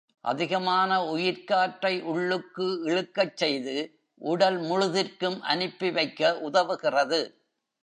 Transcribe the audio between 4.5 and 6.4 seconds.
முழுதிற்கும் அனுப்பி வைக்க